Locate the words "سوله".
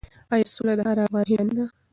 0.55-0.73